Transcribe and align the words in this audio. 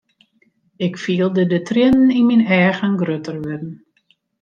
Ik 0.85 0.95
fielde 1.03 1.43
de 1.51 1.59
triennen 1.67 2.13
yn 2.19 2.27
myn 2.27 2.47
eagen 2.59 2.95
grutter 3.01 3.37
wurden. 3.45 3.71